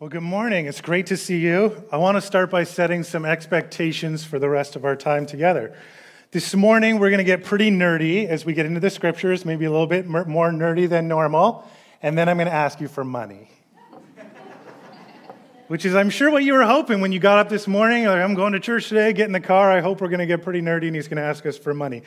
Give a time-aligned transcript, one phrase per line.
[0.00, 0.66] Well, good morning.
[0.66, 1.82] It's great to see you.
[1.90, 5.74] I want to start by setting some expectations for the rest of our time together.
[6.30, 9.64] This morning, we're going to get pretty nerdy as we get into the scriptures, maybe
[9.64, 11.68] a little bit more nerdy than normal,
[12.00, 13.50] and then I'm going to ask you for money.
[15.66, 18.04] Which is, I'm sure, what you were hoping when you got up this morning.
[18.04, 19.72] Like, I'm going to church today, get in the car.
[19.72, 21.74] I hope we're going to get pretty nerdy, and he's going to ask us for
[21.74, 22.04] money.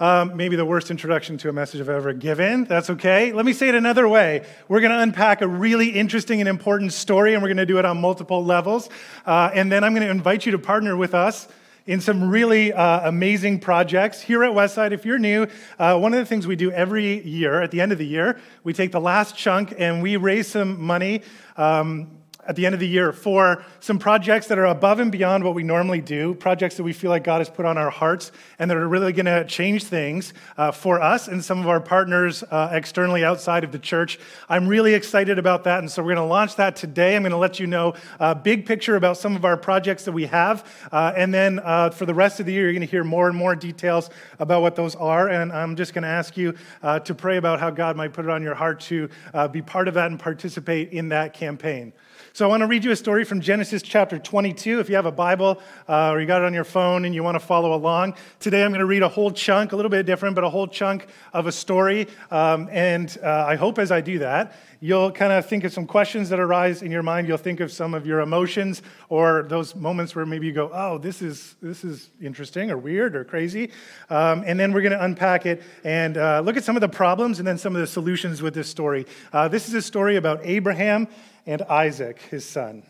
[0.00, 2.64] Um, maybe the worst introduction to a message I've ever given.
[2.64, 3.32] That's okay.
[3.32, 4.44] Let me say it another way.
[4.68, 7.78] We're going to unpack a really interesting and important story, and we're going to do
[7.78, 8.88] it on multiple levels.
[9.26, 11.46] Uh, and then I'm going to invite you to partner with us
[11.86, 14.92] in some really uh, amazing projects here at Westside.
[14.92, 15.46] If you're new,
[15.78, 18.40] uh, one of the things we do every year at the end of the year,
[18.64, 21.22] we take the last chunk and we raise some money.
[21.56, 25.44] Um, at the end of the year for some projects that are above and beyond
[25.44, 28.32] what we normally do, projects that we feel like God has put on our hearts
[28.58, 31.80] and that are really going to change things uh, for us and some of our
[31.80, 34.18] partners uh, externally outside of the church.
[34.48, 37.16] I'm really excited about that, and so we're going to launch that today.
[37.16, 40.12] I'm going to let you know a big picture about some of our projects that
[40.12, 42.90] we have, uh, and then uh, for the rest of the year, you're going to
[42.90, 45.28] hear more and more details about what those are.
[45.28, 48.24] And I'm just going to ask you uh, to pray about how God might put
[48.24, 51.92] it on your heart to uh, be part of that and participate in that campaign.
[52.34, 54.80] So I want to read you a story from Genesis chapter 22.
[54.80, 57.22] If you have a Bible uh, or you got it on your phone and you
[57.22, 60.06] want to follow along, today I'm going to read a whole chunk, a little bit
[60.06, 62.08] different, but a whole chunk of a story.
[62.30, 65.86] Um, and uh, I hope as I do that, you'll kind of think of some
[65.86, 67.28] questions that arise in your mind.
[67.28, 70.98] You'll think of some of your emotions or those moments where maybe you go, oh,
[70.98, 73.70] this is, this is interesting or weird or crazy.
[74.10, 76.88] Um, and then we're going to unpack it and uh, look at some of the
[76.88, 79.06] problems and then some of the solutions with this story.
[79.32, 81.06] Uh, this is a story about Abraham
[81.46, 82.82] and Isaac, his son.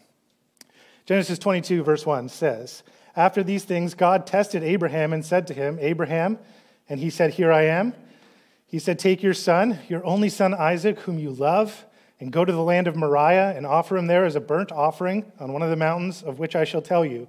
[1.05, 5.77] Genesis 22, verse 1 says, After these things, God tested Abraham and said to him,
[5.79, 6.39] Abraham,
[6.89, 7.93] and he said, Here I am.
[8.73, 11.84] He said, Take your son, your only son Isaac, whom you love,
[12.19, 15.31] and go to the land of Moriah and offer him there as a burnt offering
[15.39, 17.29] on one of the mountains of which I shall tell you.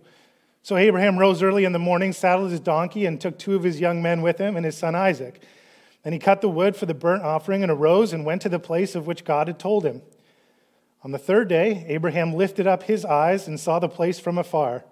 [0.62, 3.82] So Abraham rose early in the morning, saddled his donkey, and took two of his
[3.82, 5.44] young men with him and his son Isaac.
[6.06, 8.58] And he cut the wood for the burnt offering and arose and went to the
[8.58, 10.02] place of which God had told him.
[11.04, 14.86] On the third day, Abraham lifted up his eyes and saw the place from afar.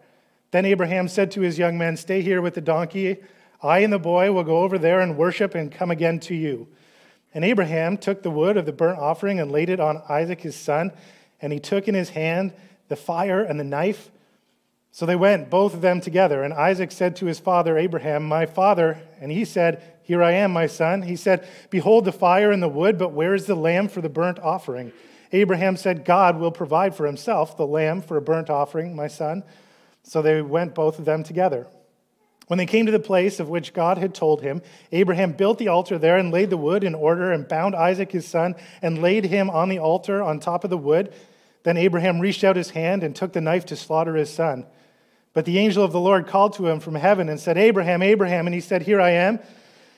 [0.52, 3.20] Then Abraham said to his young men, Stay here with the donkey.
[3.64, 6.68] I and the boy will go over there and worship and come again to you.
[7.34, 10.56] And Abraham took the wood of the burnt offering and laid it on Isaac his
[10.56, 10.92] son,
[11.42, 12.54] and he took in his hand
[12.88, 14.12] the fire and the knife.
[14.92, 16.44] So they went, both of them together.
[16.44, 19.02] And Isaac said to his father Abraham, My father.
[19.22, 21.04] And he said, Here I am, my son.
[21.04, 24.10] He said, Behold the fire and the wood, but where is the lamb for the
[24.10, 24.92] burnt offering?
[25.32, 29.44] Abraham said, God will provide for himself the lamb for a burnt offering, my son.
[30.04, 31.68] So they went both of them together.
[32.52, 35.70] When they came to the place of which God had told him, Abraham built the
[35.70, 39.24] altar there and laid the wood in order and bound Isaac his son and laid
[39.24, 41.14] him on the altar on top of the wood.
[41.64, 44.66] Then Abraham reached out his hand and took the knife to slaughter his son.
[45.32, 48.48] But the angel of the Lord called to him from heaven and said, Abraham, Abraham.
[48.48, 49.40] And he said, Here I am.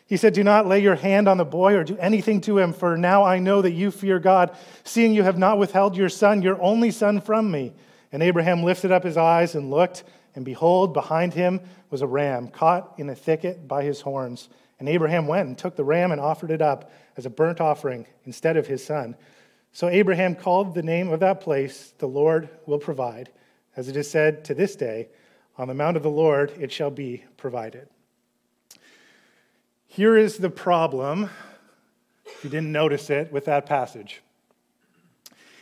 [0.06, 2.72] He said, Do not lay your hand on the boy or do anything to him,
[2.72, 6.44] for now I know that you fear God, seeing you have not withheld your son,
[6.44, 7.74] your only son, from me.
[8.12, 10.04] And Abraham lifted up his eyes and looked,
[10.36, 14.50] and behold, behind him was a ram caught in a thicket by his horns.
[14.80, 18.08] And Abraham went and took the ram and offered it up as a burnt offering
[18.26, 19.16] instead of his son.
[19.72, 23.30] So Abraham called the name of that place, The Lord Will Provide.
[23.76, 25.10] As it is said to this day,
[25.58, 27.88] On the mount of the Lord it shall be provided.
[29.88, 31.30] Here is the problem,
[32.26, 34.24] if you didn't notice it, with that passage.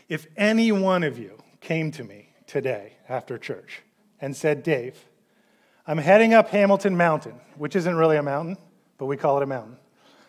[0.07, 3.81] If any one of you came to me today after church
[4.21, 4.97] and said, Dave,
[5.85, 8.57] I'm heading up Hamilton Mountain, which isn't really a mountain,
[8.97, 9.77] but we call it a mountain.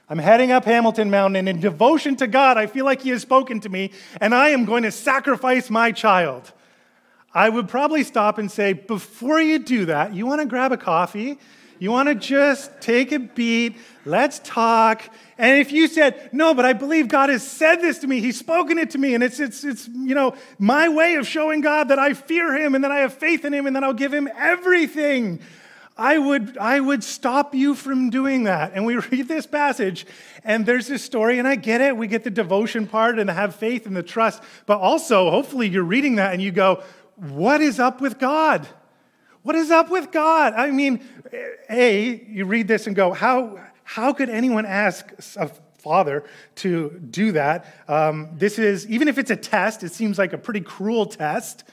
[0.08, 3.22] I'm heading up Hamilton Mountain, and in devotion to God, I feel like He has
[3.22, 6.52] spoken to me, and I am going to sacrifice my child.
[7.34, 10.76] I would probably stop and say, Before you do that, you want to grab a
[10.76, 11.38] coffee
[11.82, 15.02] you want to just take a beat, let's talk.
[15.36, 18.38] And if you said, no, but I believe God has said this to me, He's
[18.38, 21.88] spoken it to me, and it's, it's, it's you know, my way of showing God
[21.88, 24.14] that I fear Him and that I have faith in Him and that I'll give
[24.14, 25.40] Him everything.
[25.98, 28.74] I would, I would stop you from doing that.
[28.76, 30.06] And we read this passage,
[30.44, 31.96] and there's this story, and I get it.
[31.96, 34.40] We get the devotion part and have faith and the trust.
[34.66, 36.84] But also, hopefully, you're reading that and you go,
[37.16, 38.68] What is up with God?
[39.42, 40.54] What is up with God?
[40.54, 41.04] I mean,
[41.68, 46.24] A, you read this and go, how, how could anyone ask a father
[46.56, 47.66] to do that?
[47.88, 51.64] Um, this is, even if it's a test, it seems like a pretty cruel test.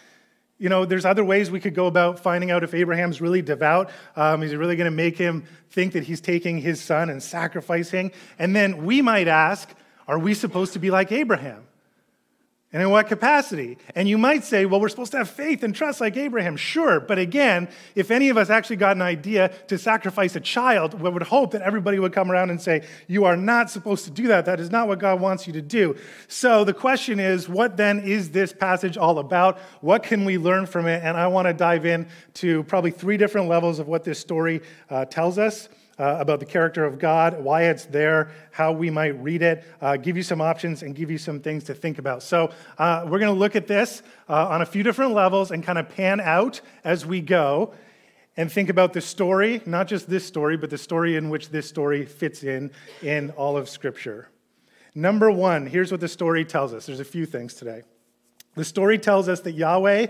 [0.57, 3.91] You know, there's other ways we could go about finding out if Abraham's really devout.
[4.15, 7.21] Um, is he really going to make him think that he's taking his son and
[7.21, 8.11] sacrificing?
[8.39, 9.69] And then we might ask,
[10.07, 11.68] are we supposed to be like Abraham?
[12.71, 13.79] And in what capacity?
[13.95, 16.55] And you might say, well, we're supposed to have faith and trust like Abraham.
[16.55, 16.99] Sure.
[16.99, 21.09] But again, if any of us actually got an idea to sacrifice a child, we
[21.09, 24.27] would hope that everybody would come around and say, you are not supposed to do
[24.27, 24.45] that.
[24.45, 25.95] That is not what God wants you to do.
[26.27, 29.57] So the question is, what then is this passage all about?
[29.81, 31.03] What can we learn from it?
[31.03, 34.61] And I want to dive in to probably three different levels of what this story
[34.91, 35.69] uh, tells us
[35.99, 39.97] uh, about the character of God, why it's there, how we might read it, uh,
[39.97, 42.23] give you some options, and give you some things to think about.
[42.23, 45.63] So, uh, we're going to look at this uh, on a few different levels and
[45.63, 47.73] kind of pan out as we go
[48.37, 51.67] and think about the story, not just this story, but the story in which this
[51.67, 52.71] story fits in
[53.01, 54.29] in all of Scripture.
[54.95, 56.85] Number one, here's what the story tells us.
[56.85, 57.83] There's a few things today.
[58.55, 60.07] The story tells us that Yahweh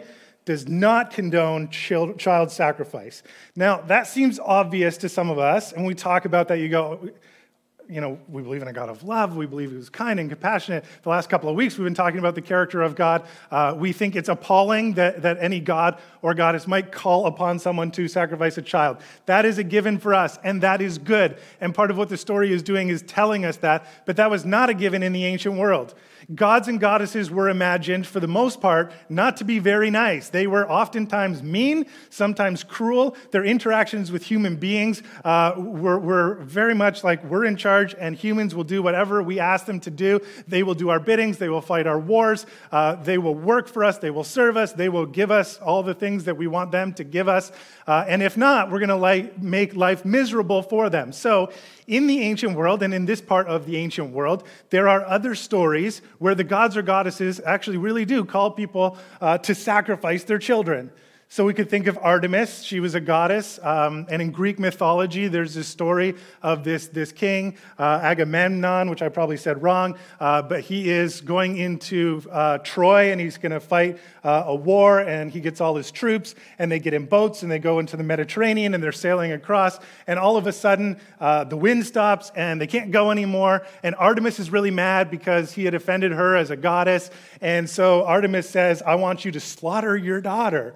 [0.49, 3.21] does not condone child sacrifice.
[3.55, 6.55] Now, that seems obvious to some of us, and we talk about that.
[6.55, 7.07] You go,
[7.87, 9.37] you know, we believe in a God of love.
[9.37, 10.85] We believe He was kind and compassionate.
[11.03, 13.27] The last couple of weeks, we've been talking about the character of God.
[13.51, 17.91] Uh, we think it's appalling that, that any God or goddess might call upon someone
[17.91, 18.97] to sacrifice a child.
[19.27, 21.37] That is a given for us, and that is good.
[21.61, 24.45] And part of what the story is doing is telling us that, but that was
[24.45, 25.93] not a given in the ancient world.
[26.35, 30.29] Gods and goddesses were imagined, for the most part, not to be very nice.
[30.29, 33.17] They were oftentimes mean, sometimes cruel.
[33.31, 38.15] Their interactions with human beings uh, were, were very much like we're in charge and
[38.15, 40.19] humans will do whatever we ask them to do.
[40.47, 43.83] They will do our biddings, they will fight our wars, uh, they will work for
[43.83, 46.71] us, they will serve us, they will give us all the things that we want
[46.71, 47.51] them to give us.
[47.87, 51.11] Uh, and if not, we're going to like, make life miserable for them.
[51.11, 51.51] So,
[51.89, 55.33] in the ancient world, and in this part of the ancient world, there are other
[55.33, 60.37] stories where the gods or goddesses actually really do call people uh, to sacrifice their
[60.37, 60.91] children.
[61.31, 62.63] So we could think of Artemis.
[62.63, 63.59] She was a goddess.
[63.61, 69.03] Um, and in Greek mythology, there's this story of this, this king, uh, Agamemnon, which
[69.03, 73.51] I probably said wrong, uh, but he is going into uh, Troy and he's going
[73.51, 75.01] to fight uh, a war.
[75.01, 77.95] And he gets all his troops and they get in boats and they go into
[77.95, 79.77] the Mediterranean and they're sailing across.
[80.07, 83.67] And all of a sudden, uh, the wind stops and they can't go anymore.
[83.83, 87.11] And Artemis is really mad because he had offended her as a goddess.
[87.39, 90.73] And so Artemis says, I want you to slaughter your daughter.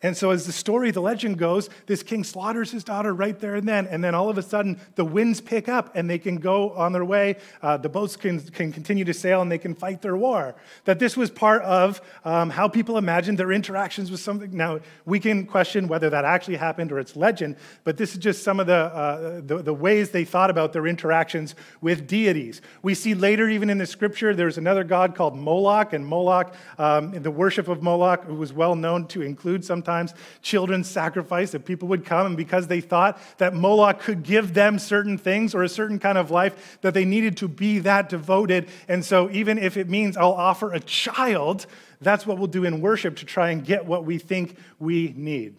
[0.00, 3.56] And so, as the story, the legend goes, this king slaughters his daughter right there
[3.56, 3.88] and then.
[3.88, 6.92] And then all of a sudden, the winds pick up and they can go on
[6.92, 7.36] their way.
[7.62, 10.54] Uh, the boats can, can continue to sail and they can fight their war.
[10.84, 14.56] That this was part of um, how people imagined their interactions with something.
[14.56, 18.44] Now, we can question whether that actually happened or it's legend, but this is just
[18.44, 22.62] some of the, uh, the, the ways they thought about their interactions with deities.
[22.82, 27.10] We see later, even in the scripture, there's another god called Moloch, and Moloch, um,
[27.10, 30.12] the worship of Moloch, was well known to include some sometimes
[30.42, 34.78] children's sacrifice, that people would come, and because they thought that Moloch could give them
[34.78, 38.68] certain things or a certain kind of life, that they needed to be that devoted.
[38.86, 41.64] And so, even if it means I'll offer a child,
[42.02, 45.56] that's what we'll do in worship to try and get what we think we need.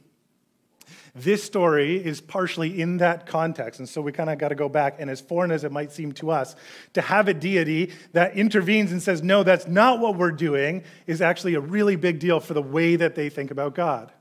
[1.15, 3.79] This story is partially in that context.
[3.79, 5.91] And so we kind of got to go back, and as foreign as it might
[5.91, 6.55] seem to us,
[6.93, 11.21] to have a deity that intervenes and says, no, that's not what we're doing, is
[11.21, 14.11] actually a really big deal for the way that they think about God.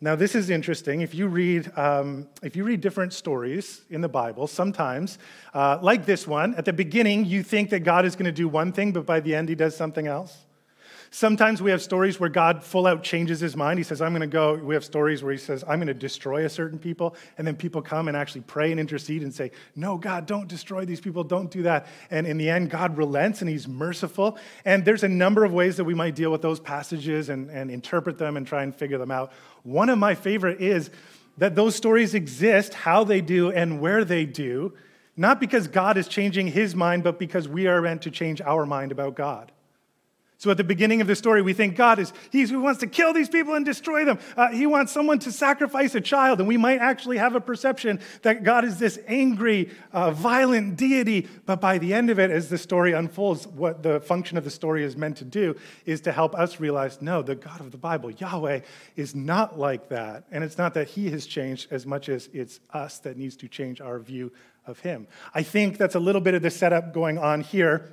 [0.00, 1.00] Now, this is interesting.
[1.00, 5.18] If you read, um, if you read different stories in the Bible, sometimes,
[5.54, 8.48] uh, like this one, at the beginning, you think that God is going to do
[8.48, 10.46] one thing, but by the end, he does something else.
[11.14, 13.78] Sometimes we have stories where God full out changes his mind.
[13.78, 14.54] He says, I'm going to go.
[14.54, 17.14] We have stories where he says, I'm going to destroy a certain people.
[17.36, 20.86] And then people come and actually pray and intercede and say, No, God, don't destroy
[20.86, 21.22] these people.
[21.22, 21.86] Don't do that.
[22.10, 24.38] And in the end, God relents and he's merciful.
[24.64, 27.70] And there's a number of ways that we might deal with those passages and, and
[27.70, 29.32] interpret them and try and figure them out.
[29.64, 30.88] One of my favorite is
[31.36, 34.72] that those stories exist, how they do, and where they do,
[35.18, 38.64] not because God is changing his mind, but because we are meant to change our
[38.64, 39.52] mind about God.
[40.42, 43.12] So at the beginning of the story, we think God is, He wants to kill
[43.12, 44.18] these people and destroy them.
[44.36, 46.40] Uh, he wants someone to sacrifice a child.
[46.40, 51.28] And we might actually have a perception that God is this angry, uh, violent deity.
[51.46, 54.50] But by the end of it, as the story unfolds, what the function of the
[54.50, 55.54] story is meant to do
[55.86, 58.62] is to help us realize no, the God of the Bible, Yahweh,
[58.96, 60.24] is not like that.
[60.32, 63.46] And it's not that He has changed as much as it's us that needs to
[63.46, 64.32] change our view
[64.66, 65.06] of Him.
[65.32, 67.92] I think that's a little bit of the setup going on here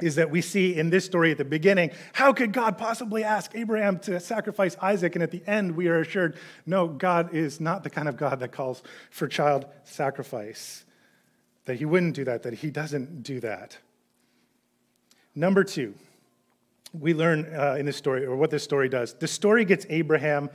[0.00, 3.52] is that we see in this story at the beginning, how could God possibly ask
[3.54, 5.14] Abraham to sacrifice Isaac?
[5.14, 6.36] And at the end, we are assured,
[6.66, 10.84] no, God is not the kind of God that calls for child sacrifice.
[11.66, 13.78] That he wouldn't do that, that he doesn't do that.
[15.34, 15.94] Number two,
[16.92, 19.14] we learn uh, in this story, or what this story does.
[19.14, 20.50] The story gets Abraham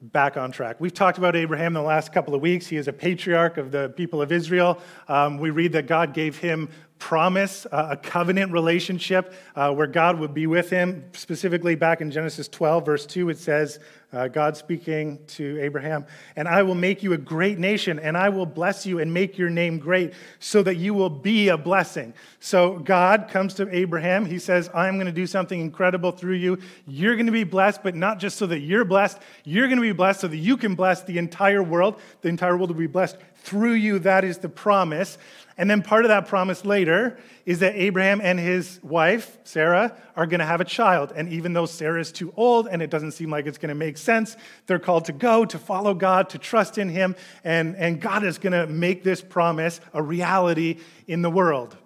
[0.00, 0.80] back on track.
[0.80, 2.66] We've talked about Abraham the last couple of weeks.
[2.66, 4.78] He is a patriarch of the people of Israel.
[5.08, 10.18] Um, we read that God gave him promise, uh, a covenant relationship uh, where God
[10.18, 11.04] would be with him.
[11.12, 13.78] Specifically, back in Genesis 12, verse 2, it says,
[14.14, 18.28] uh, God speaking to Abraham, and I will make you a great nation, and I
[18.28, 22.14] will bless you and make your name great, so that you will be a blessing.
[22.38, 24.24] So God comes to Abraham.
[24.24, 26.58] He says, I'm going to do something incredible through you.
[26.86, 29.82] You're going to be blessed, but not just so that you're blessed, you're going to
[29.82, 32.00] be blessed so that you can bless the entire world.
[32.22, 33.98] The entire world will be blessed through you.
[34.00, 35.18] That is the promise.
[35.56, 40.26] And then part of that promise later is that Abraham and his wife, Sarah, are
[40.26, 41.12] going to have a child.
[41.14, 43.74] And even though Sarah is too old and it doesn't seem like it's going to
[43.74, 44.36] make sense,
[44.66, 47.14] they're called to go, to follow God, to trust in him.
[47.44, 51.76] And, and God is going to make this promise a reality in the world.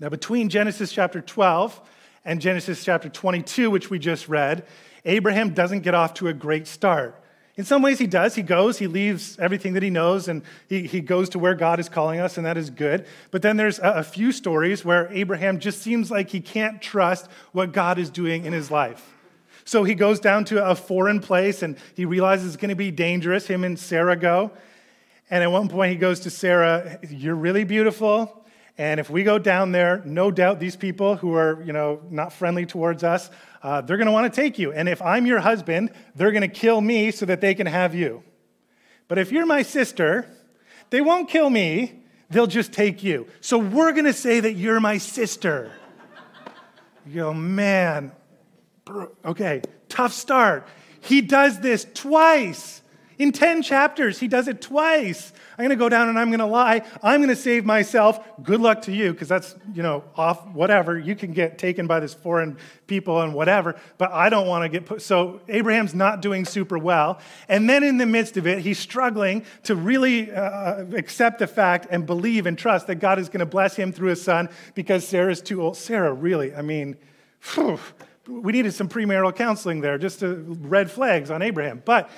[0.00, 1.80] Now, between Genesis chapter 12
[2.24, 4.66] and Genesis chapter 22, which we just read,
[5.04, 7.22] Abraham doesn't get off to a great start.
[7.58, 8.36] In some ways, he does.
[8.36, 11.80] He goes, he leaves everything that he knows, and he, he goes to where God
[11.80, 13.04] is calling us, and that is good.
[13.32, 17.28] But then there's a, a few stories where Abraham just seems like he can't trust
[17.50, 19.12] what God is doing in his life.
[19.64, 22.92] So he goes down to a foreign place, and he realizes it's going to be
[22.92, 23.48] dangerous.
[23.48, 24.52] Him and Sarah go.
[25.28, 28.46] And at one point, he goes to Sarah, You're really beautiful.
[28.78, 32.32] And if we go down there, no doubt these people who are, you know, not
[32.32, 33.28] friendly towards us,
[33.62, 34.72] uh, they're going to want to take you.
[34.72, 37.94] And if I'm your husband, they're going to kill me so that they can have
[37.94, 38.22] you.
[39.08, 40.30] But if you're my sister,
[40.90, 43.26] they won't kill me, they'll just take you.
[43.40, 45.72] So we're going to say that you're my sister.
[47.06, 48.12] You go, man,
[49.24, 50.66] okay, tough start.
[51.00, 52.82] He does this twice.
[53.18, 55.32] In 10 chapters, he does it twice.
[55.52, 56.82] I'm going to go down and I'm going to lie.
[57.02, 58.20] I'm going to save myself.
[58.44, 60.96] Good luck to you, because that's, you know, off, whatever.
[60.96, 62.56] You can get taken by this foreign
[62.86, 65.02] people and whatever, but I don't want to get put.
[65.02, 67.18] So Abraham's not doing super well.
[67.48, 71.88] And then in the midst of it, he's struggling to really uh, accept the fact
[71.90, 75.06] and believe and trust that God is going to bless him through his son because
[75.06, 75.76] Sarah's too old.
[75.76, 76.96] Sarah, really, I mean,
[77.54, 77.80] whew,
[78.28, 81.82] we needed some premarital counseling there, just to red flags on Abraham.
[81.84, 82.10] But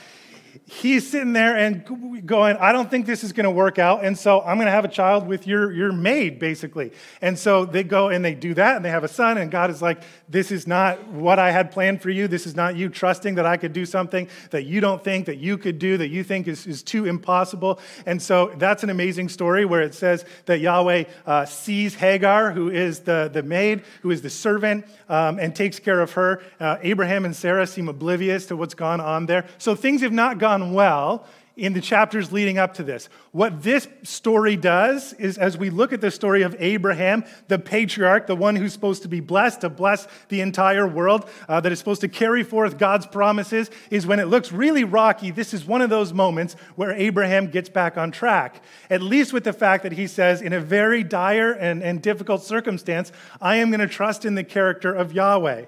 [0.70, 4.04] he's sitting there and going, I don't think this is going to work out.
[4.04, 6.92] And so I'm going to have a child with your, your maid, basically.
[7.20, 9.36] And so they go and they do that and they have a son.
[9.36, 12.28] And God is like, This is not what I had planned for you.
[12.28, 15.38] This is not you trusting that I could do something that you don't think that
[15.38, 17.80] you could do, that you think is, is too impossible.
[18.06, 22.70] And so that's an amazing story where it says that Yahweh uh, sees Hagar, who
[22.70, 26.42] is the, the maid, who is the servant, um, and takes care of her.
[26.60, 29.46] Uh, Abraham and Sarah seem oblivious to what's gone on there.
[29.58, 31.26] So things have not gone well
[31.56, 33.10] in the chapters leading up to this.
[33.32, 38.26] What this story does is, as we look at the story of Abraham, the patriarch,
[38.26, 41.78] the one who's supposed to be blessed, to bless the entire world, uh, that is
[41.78, 45.82] supposed to carry forth God's promises, is when it looks really rocky, this is one
[45.82, 48.62] of those moments where Abraham gets back on track.
[48.88, 52.42] At least with the fact that he says, in a very dire and, and difficult
[52.42, 55.66] circumstance, I am going to trust in the character of Yahweh.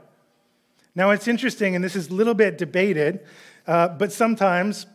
[0.94, 3.26] Now, it's interesting, and this is a little bit debated,
[3.66, 4.87] uh, but sometimes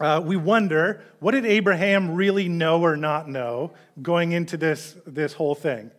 [0.00, 5.32] uh, we wonder what did Abraham really know or not know going into this, this
[5.34, 5.90] whole thing?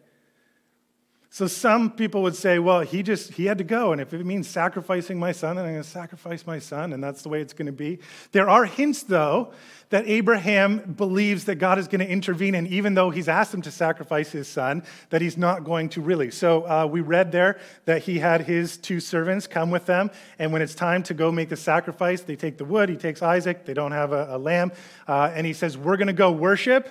[1.34, 4.24] So some people would say, well, he just he had to go, and if it
[4.24, 7.42] means sacrificing my son, then I'm going to sacrifice my son, and that's the way
[7.42, 7.98] it's going to be.
[8.34, 9.52] There are hints, though,
[9.94, 13.62] that Abraham believes that God is going to intervene, and even though he's asked him
[13.62, 14.82] to sacrifice his son,
[15.12, 16.32] that he's not going to really.
[16.32, 20.10] So uh, we read there that he had his two servants come with them,
[20.40, 22.90] and when it's time to go make the sacrifice, they take the wood.
[22.90, 23.66] He takes Isaac.
[23.66, 24.72] They don't have a, a lamb,
[25.08, 26.90] uh, and he says, "We're going to go worship."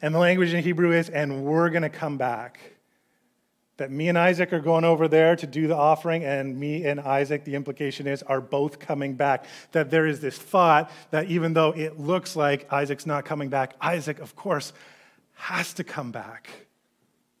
[0.00, 2.58] And the language in Hebrew is, "And we're going to come back."
[3.80, 7.00] That me and Isaac are going over there to do the offering, and me and
[7.00, 9.46] Isaac, the implication is, are both coming back.
[9.72, 13.74] That there is this thought that even though it looks like Isaac's not coming back,
[13.80, 14.74] Isaac, of course,
[15.32, 16.50] has to come back.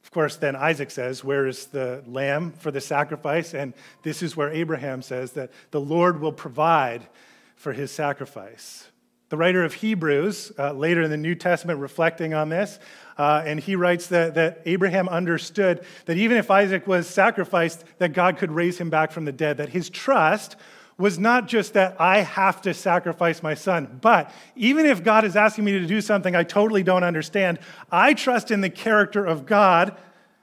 [0.02, 3.54] Of course, then Isaac says, Where is the lamb for the sacrifice?
[3.54, 7.06] And this is where Abraham says that the Lord will provide
[7.54, 8.88] for his sacrifice.
[9.30, 12.80] The writer of Hebrews, uh, later in the New Testament, reflecting on this,
[13.16, 18.12] uh, and he writes that, that Abraham understood that even if Isaac was sacrificed, that
[18.12, 20.56] God could raise him back from the dead, that his trust
[20.98, 25.36] was not just that I have to sacrifice my son, but even if God is
[25.36, 27.60] asking me to do something I totally don't understand,
[27.90, 29.96] I trust in the character of God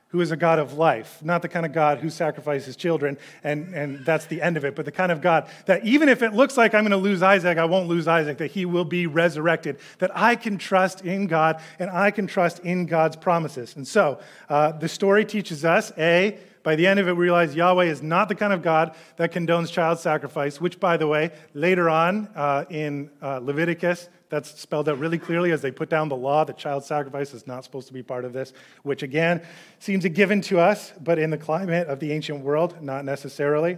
[0.09, 3.73] who is a God of life, not the kind of God who sacrifices children, and,
[3.73, 6.33] and that's the end of it, but the kind of God that even if it
[6.33, 9.05] looks like I'm going to lose Isaac, I won't lose Isaac, that he will be
[9.05, 13.75] resurrected, that I can trust in God and I can trust in God's promises.
[13.75, 16.37] And so uh, the story teaches us A,
[16.67, 19.31] By the end of it, we realize Yahweh is not the kind of God that
[19.31, 24.89] condones child sacrifice, which, by the way, later on uh, in uh, Leviticus, that's spelled
[24.89, 27.88] out really clearly as they put down the law that child sacrifice is not supposed
[27.88, 28.53] to be part of this,
[28.84, 29.41] which again
[29.79, 33.77] seems a given to us, but in the climate of the ancient world, not necessarily.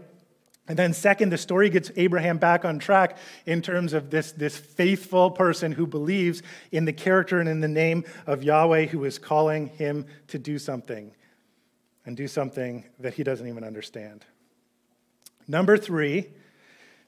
[0.67, 4.55] And then, second, the story gets Abraham back on track in terms of this, this
[4.55, 9.17] faithful person who believes in the character and in the name of Yahweh who is
[9.17, 11.11] calling him to do something
[12.05, 14.25] and do something that he doesn't even understand.
[15.47, 16.27] Number three,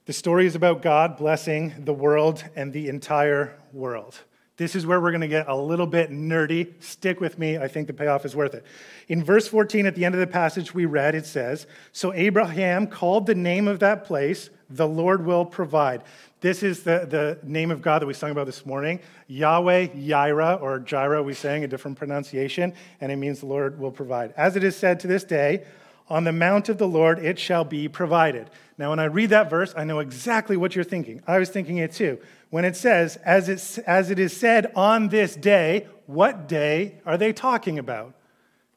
[0.06, 4.20] the story is about God blessing the world and the entire world.
[4.58, 6.74] This is where we're going to get a little bit nerdy.
[6.84, 7.58] Stick with me.
[7.58, 8.66] I think the payoff is worth it.
[9.08, 12.88] In verse 14, at the end of the passage we read, it says So Abraham
[12.88, 16.04] called the name of that place, the Lord will provide.
[16.42, 19.00] This is the, the name of God that we sung about this morning.
[19.28, 23.92] Yahweh, Yireh, or Jireh, we sang a different pronunciation, and it means the Lord will
[23.92, 24.34] provide.
[24.36, 25.64] As it is said to this day,
[26.10, 28.50] on the mount of the Lord it shall be provided.
[28.82, 31.22] Now, when I read that verse, I know exactly what you're thinking.
[31.28, 32.18] I was thinking it too.
[32.50, 37.16] When it says, as, it as it is said on this day, what day are
[37.16, 38.16] they talking about?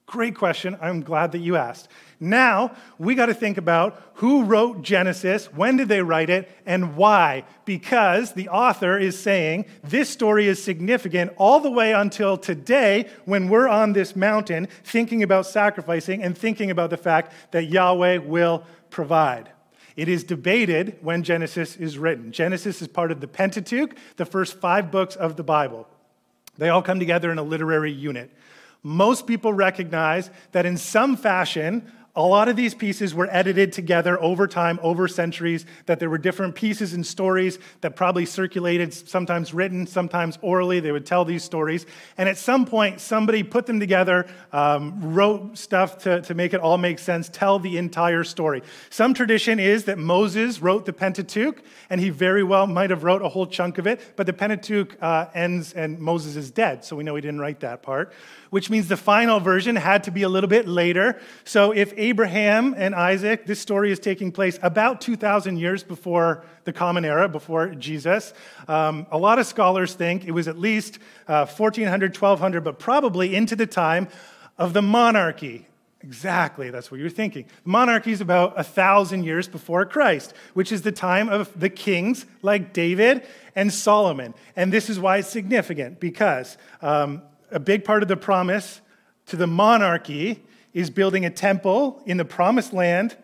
[0.05, 0.77] Great question.
[0.83, 1.89] I'm glad that you asked.
[2.21, 6.97] Now, we got to think about who wrote Genesis, when did they write it, and
[6.97, 7.45] why.
[7.65, 13.49] Because the author is saying this story is significant all the way until today when
[13.49, 18.65] we're on this mountain thinking about sacrificing and thinking about the fact that Yahweh will
[18.91, 19.49] provide.
[19.97, 22.33] It is debated when Genesis is written.
[22.33, 25.87] Genesis is part of the Pentateuch, the first five books of the Bible.
[26.59, 28.31] They all come together in a literary unit.
[28.83, 34.21] Most people recognize that in some fashion, a lot of these pieces were edited together
[34.23, 39.53] over time, over centuries, that there were different pieces and stories that probably circulated, sometimes
[39.53, 40.79] written, sometimes orally.
[40.79, 41.87] They would tell these stories.
[42.17, 46.61] And at some point, somebody put them together, um, wrote stuff to, to make it
[46.61, 48.63] all make sense, tell the entire story.
[48.91, 53.23] Some tradition is that Moses wrote the Pentateuch, and he very well might have wrote
[53.23, 56.95] a whole chunk of it, but the Pentateuch uh, ends and Moses is dead, so
[56.95, 58.13] we know he didn't write that part
[58.55, 61.19] which means the final version had to be a little bit later.
[61.43, 66.73] So if Abraham and Isaac, this story is taking place about 2,000 years before the
[66.73, 68.33] Common Era, before Jesus.
[68.69, 73.35] Um, a lot of scholars think it was at least uh, 1400, 1200, but probably
[73.35, 74.07] into the time
[74.57, 75.67] of the monarchy.
[76.01, 77.47] Exactly, that's what you're thinking.
[77.65, 82.25] Monarchy is about a thousand years before Christ, which is the time of the kings
[82.41, 83.27] like David
[83.57, 84.33] and Solomon.
[84.55, 87.23] And this is why it's significant because um,
[87.55, 88.81] a big part of the promise
[89.27, 90.43] to the monarchy
[90.75, 93.17] is building a temple in the promised land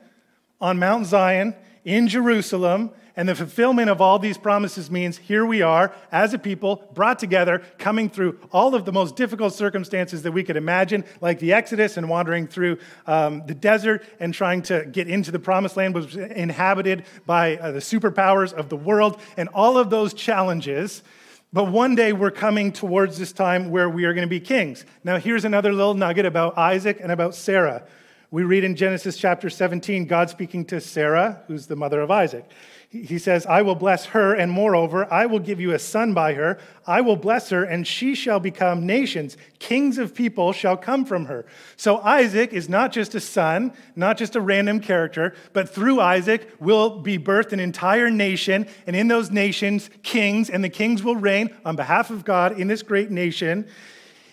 [0.60, 2.92] on Mount Zion in Jerusalem.
[3.16, 7.18] And the fulfillment of all these promises means here we are as a people brought
[7.18, 11.52] together, coming through all of the most difficult circumstances that we could imagine, like the
[11.52, 15.92] Exodus and wandering through um, the desert and trying to get into the promised land,
[15.92, 19.20] was inhabited by uh, the superpowers of the world.
[19.36, 21.02] And all of those challenges
[21.52, 24.84] but one day we're coming towards this time where we are going to be kings.
[25.02, 27.84] Now, here's another little nugget about Isaac and about Sarah.
[28.30, 32.48] We read in Genesis chapter 17, God speaking to Sarah, who's the mother of Isaac.
[32.92, 36.34] He says, I will bless her, and moreover, I will give you a son by
[36.34, 36.58] her.
[36.84, 39.36] I will bless her, and she shall become nations.
[39.60, 41.46] Kings of people shall come from her.
[41.76, 46.52] So Isaac is not just a son, not just a random character, but through Isaac
[46.58, 51.14] will be birthed an entire nation, and in those nations, kings, and the kings will
[51.14, 53.68] reign on behalf of God in this great nation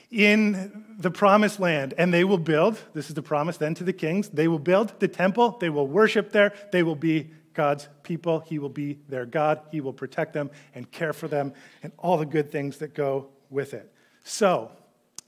[0.10, 3.92] in the promised land and they will build this is the promise then to the
[3.92, 8.40] kings they will build the temple they will worship there they will be God's people.
[8.42, 9.60] He will be their God.
[9.72, 13.30] He will protect them and care for them and all the good things that go
[13.50, 13.92] with it.
[14.24, 14.72] So,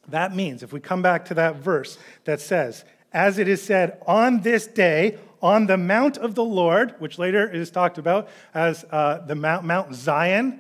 [0.10, 4.02] that means if we come back to that verse that says, As it is said,
[4.06, 8.86] on this day, on the Mount of the Lord, which later is talked about as
[8.92, 10.60] uh, the Mount, Mount Zion,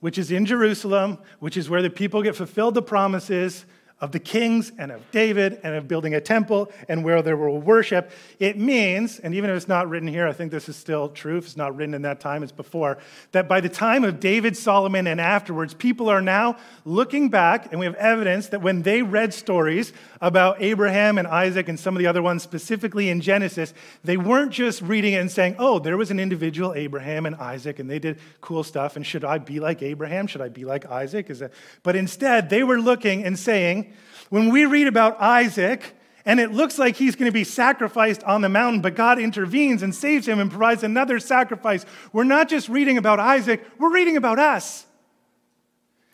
[0.00, 3.64] which is in Jerusalem, which is where the people get fulfilled the promises
[3.98, 7.58] of the kings and of David and of building a temple and where there will
[7.58, 8.10] worship.
[8.38, 11.38] It means, and even if it's not written here, I think this is still true.
[11.38, 12.98] If it's not written in that time, it's before,
[13.32, 17.80] that by the time of David, Solomon, and afterwards, people are now looking back, and
[17.80, 22.00] we have evidence that when they read stories about Abraham and Isaac and some of
[22.00, 23.74] the other ones, specifically in Genesis,
[24.04, 27.78] they weren't just reading it and saying, oh, there was an individual, Abraham and Isaac,
[27.78, 30.26] and they did cool stuff, and should I be like Abraham?
[30.26, 31.30] Should I be like Isaac?
[31.30, 31.52] Is that...
[31.82, 33.92] But instead, they were looking and saying,
[34.30, 38.40] when we read about Isaac, and it looks like he's going to be sacrificed on
[38.40, 41.86] the mountain, but God intervenes and saves him and provides another sacrifice.
[42.12, 44.85] We're not just reading about Isaac, we're reading about us.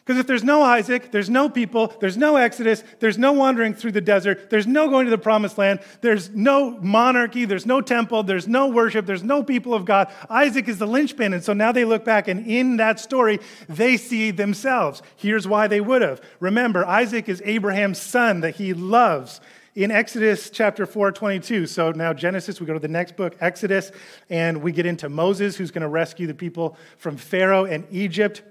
[0.04, 3.92] Because if there's no Isaac, there's no people, there's no Exodus, there's no wandering through
[3.92, 8.24] the desert, there's no going to the promised land, there's no monarchy, there's no temple,
[8.24, 10.12] there's no worship, there's no people of God.
[10.28, 11.32] Isaac is the linchpin.
[11.32, 13.38] And so now they look back, and in that story,
[13.68, 15.02] they see themselves.
[15.14, 16.20] Here's why they would have.
[16.40, 19.40] Remember, Isaac is Abraham's son that he loves
[19.76, 21.66] in Exodus chapter 4, 22.
[21.66, 23.92] So now Genesis, we go to the next book, Exodus,
[24.28, 28.42] and we get into Moses, who's going to rescue the people from Pharaoh and Egypt.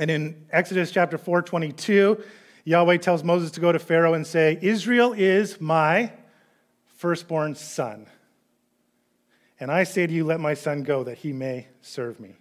[0.00, 2.24] And in Exodus chapter 4, 22,
[2.64, 6.10] Yahweh tells Moses to go to Pharaoh and say, Israel is my
[6.96, 8.06] firstborn son.
[9.60, 12.36] And I say to you, let my son go that he may serve me.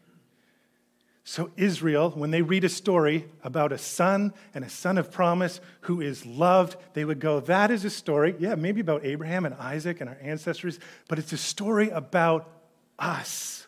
[1.26, 5.60] So, Israel, when they read a story about a son and a son of promise
[5.82, 9.54] who is loved, they would go, That is a story, yeah, maybe about Abraham and
[9.56, 12.50] Isaac and our ancestors, but it's a story about
[12.98, 13.68] us.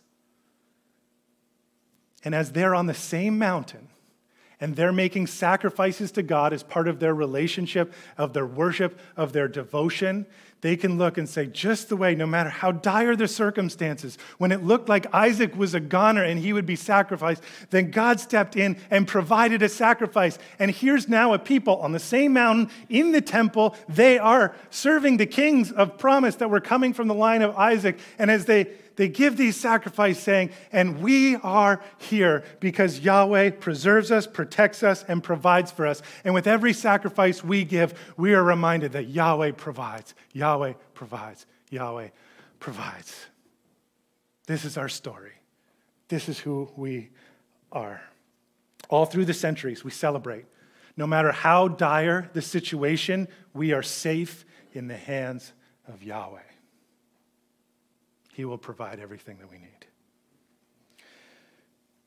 [2.24, 3.88] And as they're on the same mountain,
[4.62, 9.34] and they're making sacrifices to God as part of their relationship, of their worship, of
[9.34, 10.28] their devotion,
[10.62, 14.52] they can look and say, just the way, no matter how dire the circumstances, when
[14.52, 18.56] it looked like Isaac was a goner and he would be sacrificed, then God stepped
[18.56, 20.38] in and provided a sacrifice.
[20.60, 23.76] And here's now a people on the same mountain in the temple.
[23.90, 27.98] They are serving the kings of promise that were coming from the line of Isaac.
[28.20, 28.66] And as they
[29.02, 35.04] they give these sacrifices saying, and we are here because Yahweh preserves us, protects us,
[35.08, 36.04] and provides for us.
[36.24, 42.10] And with every sacrifice we give, we are reminded that Yahweh provides, Yahweh provides, Yahweh
[42.60, 43.26] provides.
[44.46, 45.34] This is our story.
[46.08, 47.10] This is who we
[47.72, 48.04] are.
[48.88, 50.46] All through the centuries, we celebrate.
[50.96, 55.54] No matter how dire the situation, we are safe in the hands
[55.88, 56.51] of Yahweh.
[58.34, 59.86] He will provide everything that we need.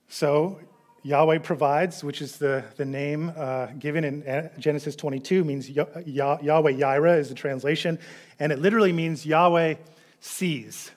[0.09, 0.61] So,
[1.03, 5.87] Yahweh provides, which is the, the name uh, given in uh, Genesis 22, means Yah-
[6.07, 7.99] Yahweh Yireh is the translation,
[8.39, 9.75] and it literally means Yahweh
[10.21, 10.91] sees.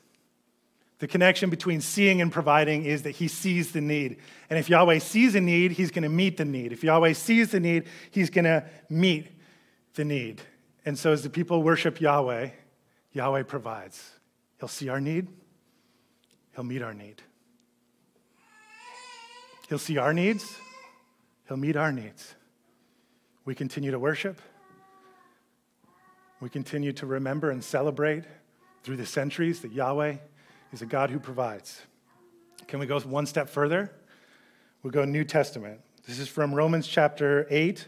[1.00, 4.18] The connection between seeing and providing is that he sees the need.
[4.50, 6.72] And if Yahweh sees a need, he's going to meet the need.
[6.72, 9.28] If Yahweh sees the need, he's going to meet
[9.96, 10.42] the need.
[10.86, 12.50] And so as the people worship Yahweh,
[13.12, 14.12] Yahweh provides.
[14.60, 15.28] He'll see our need,
[16.56, 17.22] He'll meet our need.
[19.70, 20.58] He'll see our needs,
[21.48, 22.36] He'll meet our needs.
[23.46, 24.42] We continue to worship.
[26.40, 28.24] We continue to remember and celebrate
[28.84, 30.18] through the centuries that Yahweh
[30.72, 31.82] is a God who provides.
[32.68, 33.92] Can we go one step further?
[34.84, 35.80] We'll go New Testament.
[36.06, 37.88] This is from Romans chapter 8,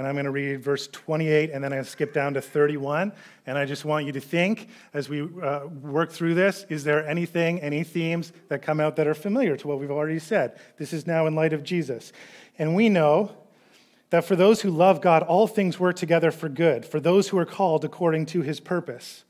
[0.00, 2.40] and I'm going to read verse 28 and then I'm going to skip down to
[2.40, 3.12] 31.
[3.44, 7.06] And I just want you to think as we uh, work through this is there
[7.06, 10.58] anything, any themes that come out that are familiar to what we've already said?
[10.78, 12.14] This is now in light of Jesus.
[12.58, 13.36] And we know
[14.08, 17.36] that for those who love God, all things work together for good, for those who
[17.36, 19.24] are called according to his purpose.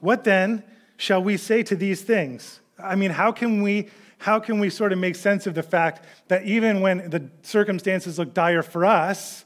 [0.00, 0.64] What then
[0.96, 2.58] shall we say to these things?
[2.76, 3.88] I mean, how can we
[4.18, 8.18] how can we sort of make sense of the fact that even when the circumstances
[8.18, 9.44] look dire for us,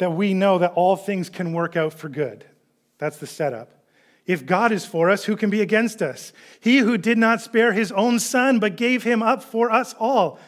[0.00, 2.44] that we know that all things can work out for good.
[2.98, 3.70] That's the setup.
[4.26, 6.32] If God is for us, who can be against us?
[6.60, 10.38] He who did not spare his own son, but gave him up for us all,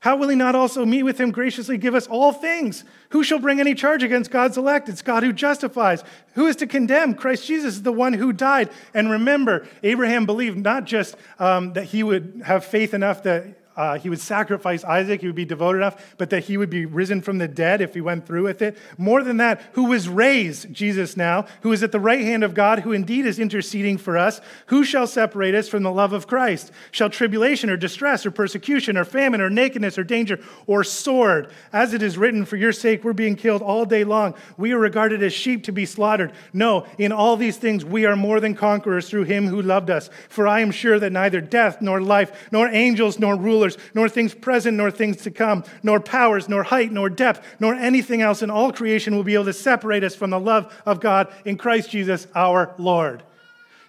[0.00, 2.84] how will he not also meet with him graciously give us all things?
[3.10, 4.88] Who shall bring any charge against God's elect?
[4.88, 6.04] It's God who justifies.
[6.34, 7.14] Who is to condemn?
[7.14, 8.70] Christ Jesus is the one who died.
[8.94, 13.96] And remember, Abraham believed not just um, that he would have faith enough that uh,
[13.96, 17.22] he would sacrifice Isaac, he would be devoted enough, but that he would be risen
[17.22, 18.76] from the dead if he went through with it.
[18.98, 22.54] More than that, who was raised, Jesus now, who is at the right hand of
[22.54, 24.40] God, who indeed is interceding for us.
[24.66, 26.72] Who shall separate us from the love of Christ?
[26.90, 31.48] Shall tribulation or distress or persecution or famine or nakedness or danger or sword?
[31.72, 34.34] As it is written, for your sake we're being killed all day long.
[34.56, 36.32] We are regarded as sheep to be slaughtered.
[36.52, 40.10] No, in all these things we are more than conquerors through him who loved us.
[40.28, 44.08] For I am sure that neither death nor life, nor angels nor rulers, rulers, nor
[44.08, 48.42] things present, nor things to come, nor powers, nor height, nor depth, nor anything else
[48.42, 51.56] in all creation will be able to separate us from the love of God in
[51.56, 53.22] Christ Jesus our Lord.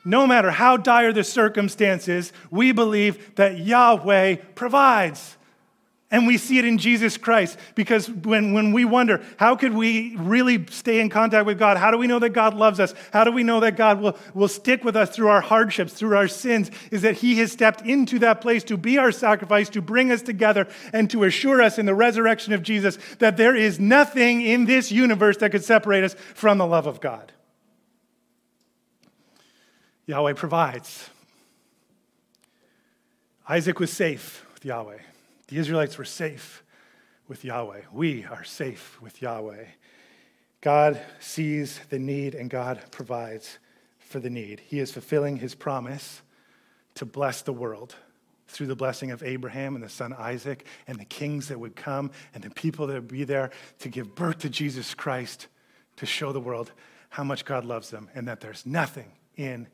[0.05, 5.37] No matter how dire the circumstances, we believe that Yahweh provides.
[6.11, 10.15] And we see it in Jesus Christ because when, when we wonder, how could we
[10.15, 11.77] really stay in contact with God?
[11.77, 12.95] How do we know that God loves us?
[13.13, 16.17] How do we know that God will, will stick with us through our hardships, through
[16.17, 16.71] our sins?
[16.89, 20.23] Is that He has stepped into that place to be our sacrifice, to bring us
[20.23, 24.65] together, and to assure us in the resurrection of Jesus that there is nothing in
[24.65, 27.31] this universe that could separate us from the love of God.
[30.07, 31.07] Yahweh provides.
[33.47, 34.97] Isaac was safe with Yahweh.
[35.49, 36.63] The Israelites were safe
[37.27, 37.81] with Yahweh.
[37.91, 39.65] We are safe with Yahweh.
[40.61, 43.57] God sees the need and God provides
[43.97, 44.59] for the need.
[44.59, 46.21] He is fulfilling his promise
[46.93, 47.95] to bless the world
[48.47, 52.11] through the blessing of Abraham and the son Isaac and the kings that would come
[52.35, 55.47] and the people that would be there to give birth to Jesus Christ
[55.95, 56.71] to show the world
[57.09, 59.67] how much God loves them and that there's nothing in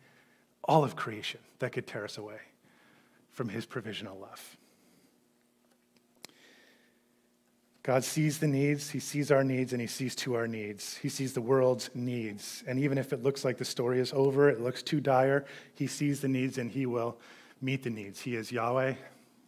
[0.63, 2.39] all of creation that could tear us away
[3.33, 4.57] from his provisional love.
[7.85, 10.97] God sees the needs, He sees our needs, and He sees to our needs.
[10.97, 12.63] He sees the world's needs.
[12.65, 15.45] And even if it looks like the story is over, it looks too dire,
[15.75, 17.15] He sees the needs and He will
[17.61, 18.19] meet the needs.
[18.19, 18.95] He is Yahweh,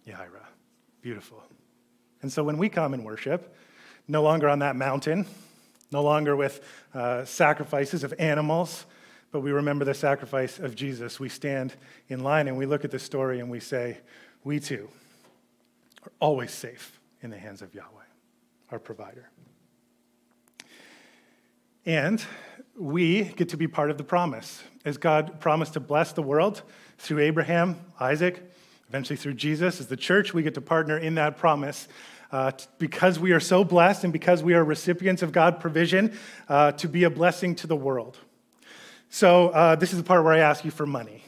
[0.05, 0.27] Yahweh.
[1.01, 1.41] Beautiful.
[2.21, 3.55] And so when we come and worship,
[4.07, 5.25] no longer on that mountain,
[5.91, 8.85] no longer with uh, sacrifices of animals,
[9.31, 11.19] but we remember the sacrifice of Jesus.
[11.19, 11.73] We stand
[12.07, 13.97] in line and we look at the story and we say,
[14.43, 14.89] we too
[16.03, 18.06] are always safe in the hands of Yahweh
[18.71, 19.29] our provider.
[21.85, 22.23] And
[22.77, 24.63] we get to be part of the promise.
[24.85, 26.61] As God promised to bless the world
[26.97, 28.43] through Abraham, Isaac,
[28.89, 31.87] eventually through Jesus, as the church, we get to partner in that promise.
[32.29, 36.17] Uh, because we are so blessed and because we are recipients of God's provision
[36.49, 38.17] uh, to be a blessing to the world.
[39.09, 41.23] So, uh, this is the part where I ask you for money.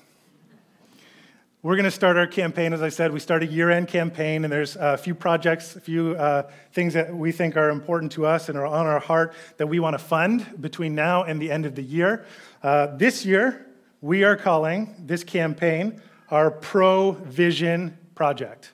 [1.61, 2.71] We're going to start our campaign.
[2.71, 5.81] As I said, we start a year end campaign, and there's a few projects, a
[5.81, 9.33] few uh, things that we think are important to us and are on our heart
[9.57, 12.25] that we want to fund between now and the end of the year.
[12.63, 13.67] Uh, this year,
[13.99, 18.71] we are calling this campaign our Provision Project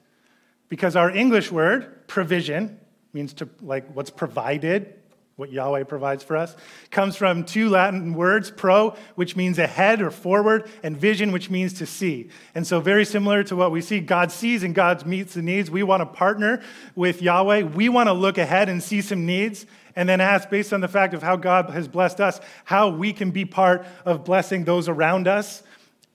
[0.69, 2.79] because our English word, provision,
[3.13, 4.93] means to like what's provided
[5.35, 6.55] what Yahweh provides for us,
[6.91, 11.73] comes from two Latin words, pro, which means ahead or forward, and vision, which means
[11.73, 12.29] to see.
[12.53, 15.69] And so, very similar to what we see, God sees and God meets the needs.
[15.69, 16.63] We want to partner
[16.95, 17.63] with Yahweh.
[17.63, 20.87] We want to look ahead and see some needs and then ask, based on the
[20.87, 24.87] fact of how God has blessed us, how we can be part of blessing those
[24.87, 25.63] around us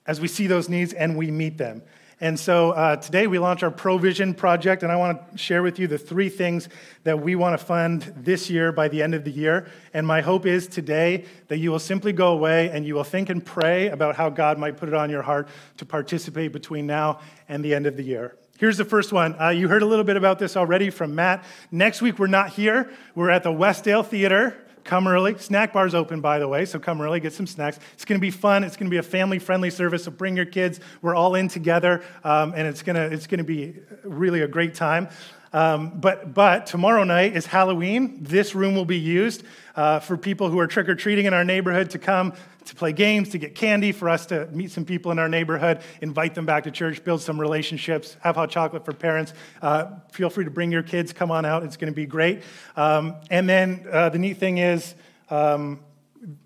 [0.07, 1.81] as we see those needs and we meet them.
[2.21, 5.79] And so uh, today we launch our Provision project, and I want to share with
[5.79, 6.69] you the three things
[7.03, 9.67] that we want to fund this year by the end of the year.
[9.91, 13.31] And my hope is today that you will simply go away and you will think
[13.31, 17.21] and pray about how God might put it on your heart to participate between now
[17.49, 18.37] and the end of the year.
[18.59, 19.35] Here's the first one.
[19.41, 21.43] Uh, you heard a little bit about this already from Matt.
[21.71, 22.91] Next week, we're not here.
[23.15, 24.55] We're at the Westdale Theater.
[24.83, 25.37] Come early.
[25.37, 27.79] Snack bar's open, by the way, so come early, get some snacks.
[27.93, 28.63] It's going to be fun.
[28.63, 30.79] It's going to be a family friendly service, so bring your kids.
[31.01, 34.75] We're all in together, um, and it's going to, it's to be really a great
[34.75, 35.09] time.
[35.53, 38.23] Um, but, but tomorrow night is Halloween.
[38.23, 39.43] This room will be used
[39.75, 42.33] uh, for people who are trick or treating in our neighborhood to come
[42.65, 45.81] to play games, to get candy, for us to meet some people in our neighborhood,
[46.01, 49.33] invite them back to church, build some relationships, have hot chocolate for parents.
[49.61, 51.63] Uh, feel free to bring your kids, come on out.
[51.63, 52.43] It's going to be great.
[52.75, 54.95] Um, and then uh, the neat thing is,
[55.29, 55.79] um,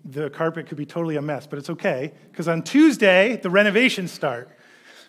[0.04, 4.10] the carpet could be totally a mess, but it's okay because on Tuesday, the renovations
[4.10, 4.50] start.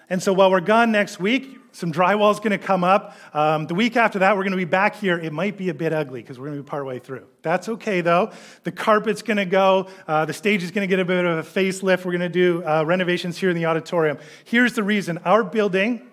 [0.10, 3.16] And so while we're gone next week, some drywall is going to come up.
[3.34, 5.20] Um, the week after that, we're going to be back here.
[5.20, 7.26] It might be a bit ugly because we're going to be partway through.
[7.42, 8.32] That's okay, though.
[8.64, 9.88] The carpet's going to go.
[10.08, 12.06] Uh, the stage is going to get a bit of a facelift.
[12.06, 14.18] We're going to do uh, renovations here in the auditorium.
[14.46, 16.08] Here's the reason our building,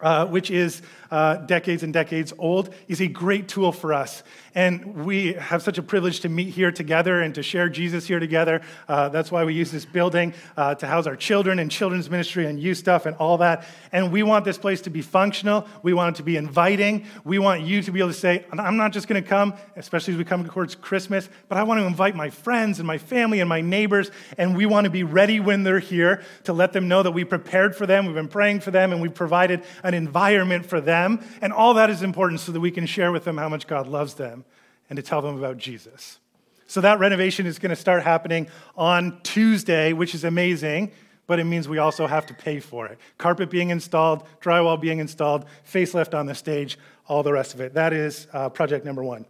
[0.00, 4.22] uh, which is uh, decades and decades old, is a great tool for us.
[4.54, 8.18] And we have such a privilege to meet here together and to share Jesus here
[8.18, 8.62] together.
[8.88, 12.46] Uh, that's why we use this building uh, to house our children and children's ministry
[12.46, 13.66] and youth stuff and all that.
[13.92, 15.66] And we want this place to be functional.
[15.82, 17.04] We want it to be inviting.
[17.22, 20.14] We want you to be able to say, I'm not just going to come, especially
[20.14, 23.40] as we come towards Christmas, but I want to invite my friends and my family
[23.40, 24.10] and my neighbors.
[24.38, 27.24] And we want to be ready when they're here to let them know that we
[27.24, 30.95] prepared for them, we've been praying for them, and we've provided an environment for them.
[31.42, 33.86] And all that is important so that we can share with them how much God
[33.86, 34.44] loves them
[34.88, 36.18] and to tell them about Jesus.
[36.66, 40.90] So that renovation is going to start happening on Tuesday, which is amazing,
[41.26, 42.98] but it means we also have to pay for it.
[43.18, 47.74] Carpet being installed, drywall being installed, facelift on the stage, all the rest of it.
[47.74, 49.26] That is uh, project number one.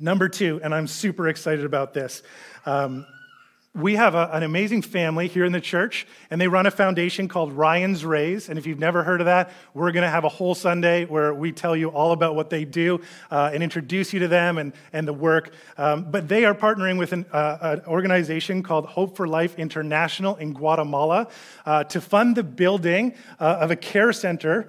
[0.00, 2.22] Number two, and I'm super excited about this.
[2.66, 3.06] Um,
[3.74, 7.26] we have a, an amazing family here in the church, and they run a foundation
[7.26, 8.50] called Ryan's Raise.
[8.50, 11.32] And if you've never heard of that, we're going to have a whole Sunday where
[11.32, 14.74] we tell you all about what they do uh, and introduce you to them and,
[14.92, 15.54] and the work.
[15.78, 20.36] Um, but they are partnering with an, uh, an, organization called Hope for Life International
[20.36, 21.28] in Guatemala
[21.64, 24.68] uh, to fund the building uh, of a care center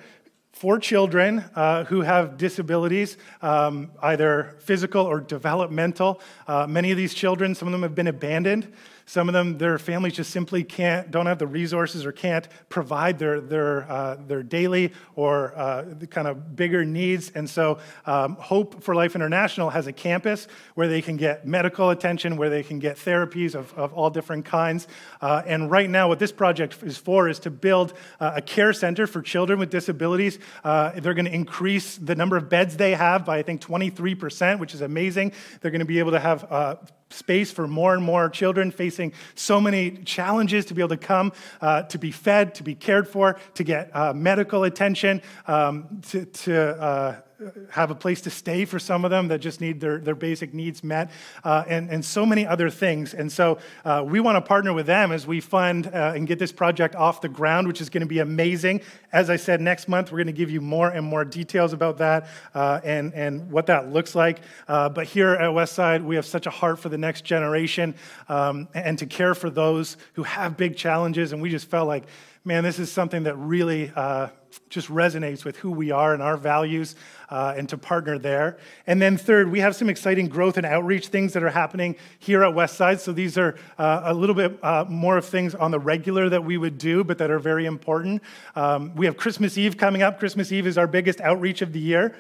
[0.54, 6.22] for children uh, who have disabilities, um, either physical or developmental.
[6.48, 8.72] Uh, many of these children, some of them have been abandoned.
[9.06, 13.20] Some of them, their families just simply can't, don't have the resources or can't provide
[13.20, 17.30] their, their, uh, their daily or uh, kind of bigger needs.
[17.36, 21.90] And so, um, Hope for Life International has a campus where they can get medical
[21.90, 24.88] attention, where they can get therapies of, of all different kinds.
[25.22, 28.74] Uh, and right now, what this project is for is to build uh, a care
[28.74, 30.40] center for children with disabilities.
[30.64, 34.60] Uh, they're going to increase the number of beds they have by, I think, 23%,
[34.60, 35.34] which is amazing.
[35.62, 36.76] They're going to be able to have uh,
[37.14, 41.32] space for more and more children facing so many challenges to be able to come,
[41.62, 46.26] uh, to be fed, to be cared for, to get uh, medical attention, um, to,
[46.26, 47.16] to uh,
[47.72, 50.54] have a place to stay for some of them that just need their, their basic
[50.54, 51.12] needs met,
[51.44, 53.14] uh, and, and so many other things.
[53.14, 56.40] And so uh, we want to partner with them as we fund uh, and get
[56.40, 58.82] this project off the ground, which is going to be amazing.
[59.12, 61.98] As I said, next month we're going to give you more and more details about
[61.98, 64.42] that uh, and, and what that looks like.
[64.68, 67.96] Uh, but here at Westside, we have such a heart for the next generation
[68.30, 71.34] um, and to care for those who have big challenges.
[71.34, 72.06] And we just felt like,
[72.46, 74.28] man, this is something that really uh,
[74.70, 76.96] just resonates with who we are and our values,
[77.30, 78.58] uh, and to partner there.
[78.86, 82.44] And then, third, we have some exciting growth and outreach things that are happening here
[82.44, 83.00] at Westside.
[83.00, 86.44] So these are uh, a little bit uh, more of things on the regular that
[86.44, 88.22] we would do, but that are very important.
[88.56, 90.20] Um, we have Christmas Eve coming up.
[90.20, 92.14] Christmas Eve is our biggest outreach of the year.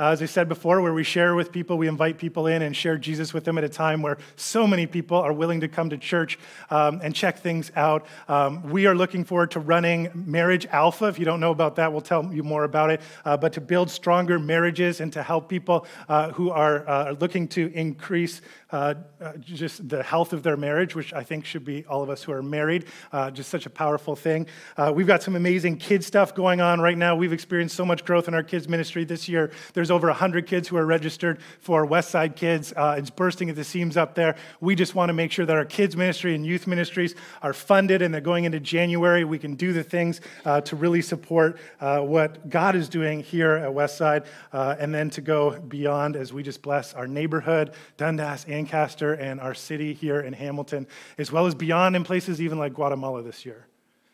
[0.00, 2.74] Uh, as I said before, where we share with people, we invite people in and
[2.74, 5.90] share Jesus with them at a time where so many people are willing to come
[5.90, 6.38] to church
[6.70, 8.06] um, and check things out.
[8.26, 11.04] Um, we are looking forward to running Marriage Alpha.
[11.04, 13.02] If you don't know about that, we'll tell you more about it.
[13.26, 17.46] Uh, but to build stronger marriages and to help people uh, who are uh, looking
[17.48, 18.40] to increase
[18.72, 22.10] uh, uh, just the health of their marriage, which I think should be all of
[22.10, 24.46] us who are married, uh, just such a powerful thing.
[24.76, 27.16] Uh, we've got some amazing kid stuff going on right now.
[27.16, 29.50] We've experienced so much growth in our kids' ministry this year.
[29.74, 32.72] There's over 100 kids who are registered for Westside Kids.
[32.76, 34.36] Uh, it's bursting at the seams up there.
[34.60, 38.02] We just want to make sure that our kids' ministry and youth ministries are funded
[38.02, 40.20] and they're going into January, we can do the things
[40.64, 46.16] to really support what God is doing here at Westside and then to go beyond
[46.16, 50.86] as we just bless our neighborhood, Dundas, and Ancaster and our city here in Hamilton,
[51.16, 53.66] as well as beyond in places even like Guatemala this year.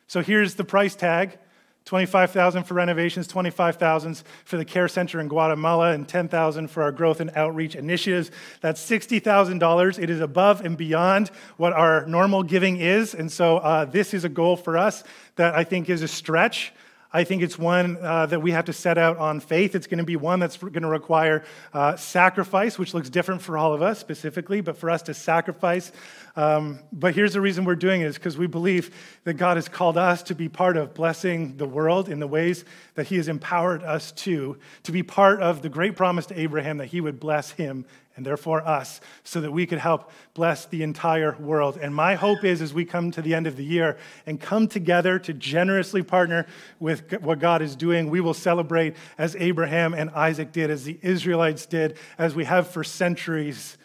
[0.07, 1.39] So here's the price tag
[1.87, 7.21] 25,000 for renovations, 25,000 for the care center in Guatemala, and 10,000 for our growth
[7.21, 8.33] and outreach initiatives.
[8.61, 10.03] That's $60,000.
[10.03, 13.15] It is above and beyond what our normal giving is.
[13.15, 15.05] And so uh, this is a goal for us
[15.37, 16.73] that I think is a stretch.
[17.12, 19.75] I think it's one uh, that we have to set out on faith.
[19.75, 23.57] It's going to be one that's going to require uh, sacrifice, which looks different for
[23.57, 25.92] all of us specifically, but for us to sacrifice.
[26.35, 29.69] Um, but here's the reason we're doing it is because we believe that God has
[29.69, 32.64] called us to be part of blessing the world in the ways
[32.95, 36.79] that He has empowered us to, to be part of the great promise to Abraham
[36.79, 40.83] that He would bless him and therefore us, so that we could help bless the
[40.83, 41.79] entire world.
[41.81, 44.66] And my hope is, as we come to the end of the year and come
[44.66, 46.46] together to generously partner
[46.81, 50.98] with what God is doing, we will celebrate as Abraham and Isaac did, as the
[51.02, 53.76] Israelites did, as we have for centuries.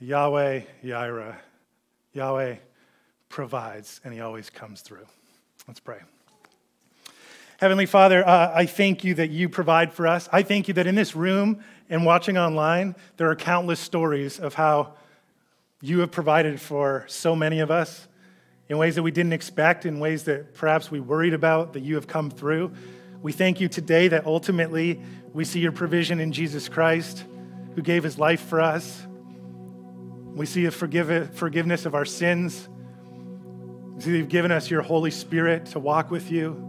[0.00, 1.36] Yahweh, Yireh,
[2.12, 2.56] Yahweh
[3.28, 5.06] provides, and He always comes through.
[5.66, 5.98] Let's pray.
[7.58, 10.28] Heavenly Father, uh, I thank you that you provide for us.
[10.32, 14.54] I thank you that in this room and watching online, there are countless stories of
[14.54, 14.94] how
[15.80, 18.08] you have provided for so many of us
[18.68, 21.94] in ways that we didn't expect, in ways that perhaps we worried about, that you
[21.94, 22.72] have come through.
[23.22, 25.00] We thank you today that ultimately
[25.32, 27.24] we see your provision in Jesus Christ,
[27.74, 29.06] who gave his life for us.
[30.34, 32.68] We see a forgive- forgiveness of our sins.
[33.94, 36.67] We see you've given us your Holy Spirit to walk with you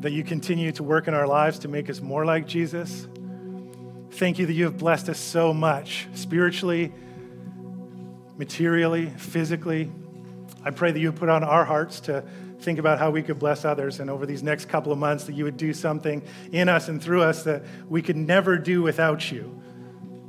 [0.00, 3.06] that you continue to work in our lives to make us more like Jesus.
[4.12, 6.92] Thank you that you have blessed us so much spiritually,
[8.36, 9.90] materially, physically.
[10.64, 12.24] I pray that you put on our hearts to
[12.60, 14.00] think about how we could bless others.
[14.00, 17.02] And over these next couple of months, that you would do something in us and
[17.02, 19.60] through us that we could never do without you.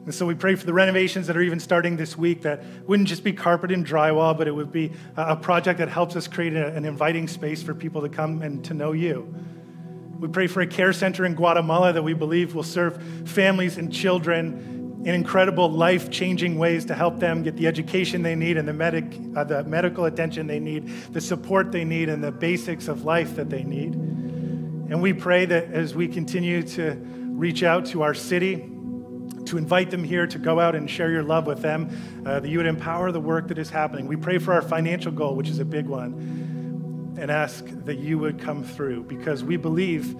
[0.05, 3.07] And so we pray for the renovations that are even starting this week that wouldn't
[3.07, 6.53] just be carpet and drywall, but it would be a project that helps us create
[6.53, 9.34] an inviting space for people to come and to know you.
[10.21, 13.91] We pray for a care center in Guatemala that we believe will serve families and
[13.91, 18.67] children in incredible life changing ways to help them get the education they need and
[18.67, 22.88] the, medic, uh, the medical attention they need, the support they need, and the basics
[22.88, 23.95] of life that they need.
[23.95, 26.91] And we pray that as we continue to
[27.31, 28.57] reach out to our city,
[29.45, 31.89] to invite them here to go out and share your love with them,
[32.28, 34.05] uh, that you would empower the work that is happening.
[34.05, 36.51] We pray for our financial goal, which is a big one
[37.22, 40.17] and ask that you would come through because we believe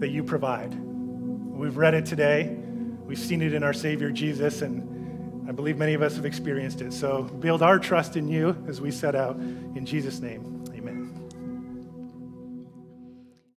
[0.00, 0.74] that you provide.
[0.74, 2.54] We've read it today,
[3.06, 6.82] we've seen it in our Savior Jesus, and I believe many of us have experienced
[6.82, 6.92] it.
[6.92, 9.36] So build our trust in you as we set out.
[9.36, 10.53] In Jesus' name.